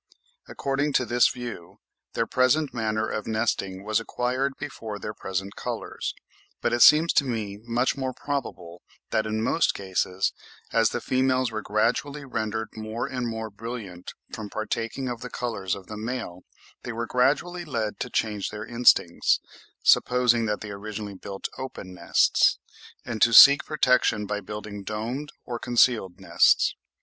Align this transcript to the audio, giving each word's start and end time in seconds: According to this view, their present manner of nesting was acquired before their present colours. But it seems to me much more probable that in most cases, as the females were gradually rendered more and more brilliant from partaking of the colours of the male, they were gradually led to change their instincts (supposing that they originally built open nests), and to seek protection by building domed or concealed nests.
According 0.47 0.93
to 0.93 1.05
this 1.05 1.29
view, 1.29 1.79
their 2.13 2.25
present 2.25 2.73
manner 2.73 3.07
of 3.07 3.27
nesting 3.27 3.83
was 3.83 3.99
acquired 3.99 4.57
before 4.57 4.97
their 4.97 5.13
present 5.13 5.55
colours. 5.55 6.15
But 6.59 6.73
it 6.73 6.81
seems 6.81 7.13
to 7.13 7.23
me 7.23 7.59
much 7.61 7.95
more 7.95 8.11
probable 8.11 8.81
that 9.11 9.27
in 9.27 9.43
most 9.43 9.75
cases, 9.75 10.33
as 10.73 10.89
the 10.89 11.01
females 11.01 11.51
were 11.51 11.61
gradually 11.61 12.25
rendered 12.25 12.69
more 12.75 13.05
and 13.05 13.27
more 13.27 13.51
brilliant 13.51 14.15
from 14.33 14.49
partaking 14.49 15.07
of 15.07 15.21
the 15.21 15.29
colours 15.29 15.75
of 15.75 15.85
the 15.85 15.97
male, 15.97 16.45
they 16.81 16.91
were 16.91 17.05
gradually 17.05 17.63
led 17.63 17.99
to 17.99 18.09
change 18.09 18.49
their 18.49 18.65
instincts 18.65 19.39
(supposing 19.83 20.47
that 20.47 20.61
they 20.61 20.71
originally 20.71 21.13
built 21.13 21.47
open 21.59 21.93
nests), 21.93 22.57
and 23.05 23.21
to 23.21 23.33
seek 23.33 23.65
protection 23.65 24.25
by 24.25 24.41
building 24.41 24.81
domed 24.81 25.31
or 25.45 25.59
concealed 25.59 26.19
nests. 26.19 26.73